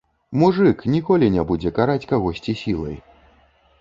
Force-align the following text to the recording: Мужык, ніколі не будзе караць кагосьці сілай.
Мужык, 0.43 0.79
ніколі 0.93 1.27
не 1.37 1.43
будзе 1.51 1.73
караць 1.77 2.07
кагосьці 2.13 2.59
сілай. 2.63 2.97